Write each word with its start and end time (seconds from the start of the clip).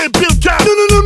No, 0.00 0.74
no, 0.74 0.86
no. 0.92 0.97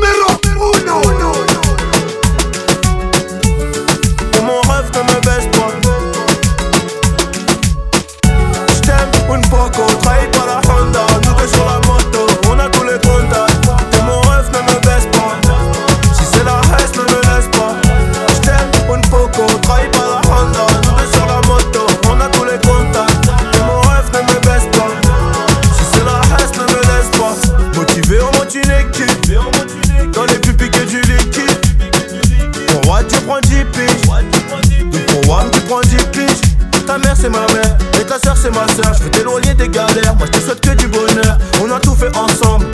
Prends 35.72 35.80
10 35.80 35.96
piges 36.12 36.84
Ta 36.86 36.98
mère 36.98 37.14
c'est 37.18 37.30
ma 37.30 37.46
mère. 37.54 37.76
Et 38.00 38.04
ta 38.04 38.18
soeur 38.18 38.36
c'est 38.36 38.50
ma 38.50 38.66
soeur. 38.74 38.92
Je 38.98 39.04
veux 39.04 39.10
t'éloigner 39.10 39.54
des 39.54 39.68
galères, 39.68 40.14
moi 40.16 40.26
je 40.26 40.32
te 40.32 40.40
souhaite 40.40 40.60
que 40.60 40.74
du 40.74 40.86
bonheur. 40.88 41.38
On 41.62 41.70
a 41.70 41.80
tout 41.80 41.94
fait 41.94 42.14
ensemble. 42.16 42.66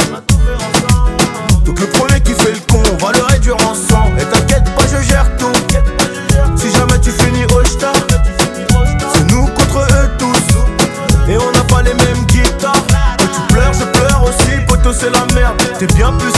Donc 1.65 1.79
le 1.79 1.87
premier 1.87 2.21
qui 2.21 2.33
fait 2.33 2.53
le 2.53 2.61
con, 2.73 2.83
on 2.93 3.05
va 3.05 3.13
le 3.13 3.23
réduire 3.23 3.57
ensemble. 3.57 4.19
Et 4.19 4.25
t'inquiète 4.25 4.65
pas 4.75 4.83
je 4.91 5.07
gère 5.07 5.29
tout. 5.37 5.53
Si 6.57 6.73
jamais 6.73 6.99
tu 7.01 7.11
finis 7.11 7.45
au 7.45 7.65
star 7.65 7.93
C'est 9.15 9.31
nous 9.31 9.47
contre 9.47 9.79
eux 9.79 10.11
tous. 10.19 11.31
Et 11.31 11.37
on 11.37 11.53
n'a 11.53 11.65
pas 11.65 11.83
les 11.83 11.95
mêmes 11.95 12.25
guitares. 12.27 12.87
Que 13.19 13.25
tu 13.25 13.55
pleures, 13.55 13.73
je 13.75 13.85
pleure 13.99 14.25
aussi, 14.25 14.61
poteau 14.67 14.93
c'est 14.93 15.11
la 15.11 15.25
merde. 15.35 15.57
T'es 15.79 15.87
bien 15.87 16.13
plus 16.15 16.33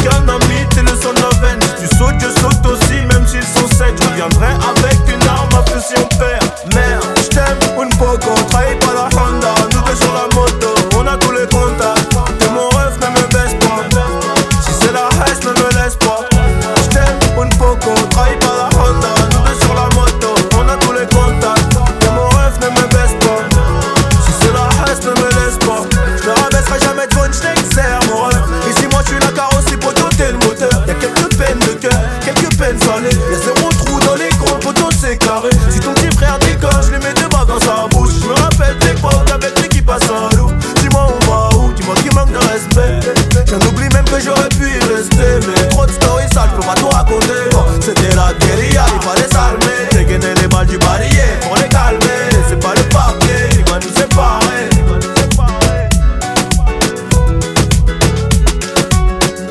Y'a 33.29 33.39
zéro 33.39 33.69
trou 33.71 34.01
dans 34.01 34.15
les 34.15 34.31
comptes, 34.39 34.61
poteau 34.61 34.89
c'est 34.99 35.17
carré. 35.19 35.51
Si 35.69 35.81
ton 35.81 35.93
petit 35.95 36.15
frère 36.17 36.39
décolle, 36.39 36.71
je 36.83 36.91
lui 36.91 36.99
mets 36.99 37.15
deux 37.15 37.29
bras 37.29 37.45
dans 37.45 37.61
sa 37.61 37.87
bouche. 37.91 38.15
Je 38.23 38.27
me 38.29 38.35
rappelle 38.35 38.79
d'époque 38.79 39.31
avec 39.33 39.59
lui 39.61 39.69
qui 39.69 39.83
passe 39.83 40.05
à 40.05 40.35
loup. 40.37 40.51
Dis-moi 40.77 41.07
on 41.09 41.31
va 41.31 41.57
où, 41.57 41.73
dis-moi 41.73 41.95
qui 41.97 42.15
manque 42.15 42.33
de 42.33 42.39
respect. 42.39 43.01
J'en 43.47 43.59
oublie 43.69 43.89
même 43.93 44.05
que 44.05 44.21
j'aurais 44.21 44.49
pu 44.49 44.69
y 44.69 44.79
rester. 44.95 45.47
Mais 45.47 45.69
trop 45.69 45.87
de 45.87 45.93
stories 45.93 46.29
sales, 46.33 46.49
je 46.53 46.61
peux 46.61 46.67
pas 46.67 46.75
tout 46.75 46.89
raconter 46.89 47.51
C'était 47.81 48.15
la 48.15 48.33
guérilla, 48.35 48.85
il 48.95 49.03
fallait 49.03 49.29
s'armer. 49.29 49.89
Dégainer 49.93 50.35
les 50.41 50.49
balles 50.49 50.67
du 50.67 50.79
barillet 50.79 51.39
pour 51.43 51.57
les 51.57 51.69
calmer. 51.69 52.31
C'est 52.49 52.61
pas 52.61 52.75
le 52.75 52.83
papier, 52.83 53.49
qui 53.51 53.71
va 53.71 53.79
nous 53.79 53.95
séparer 53.95 54.69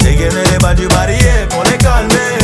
Dégainer 0.02 0.44
les 0.52 0.58
balles 0.58 0.76
du 0.76 0.88
barillet 0.88 1.48
pour 1.50 1.64
les 1.64 1.78
calmer. 1.78 2.39